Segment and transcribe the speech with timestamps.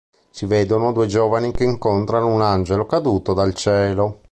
[0.31, 4.17] Si vedono due giovani che incontrano un angelo caduto dal cielo.